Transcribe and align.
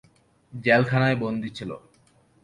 জেলখানায় 0.53 1.15
বন্দী 1.15 1.49
ছিল। 1.49 1.71